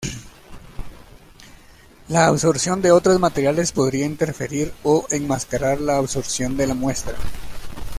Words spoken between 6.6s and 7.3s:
la muestra.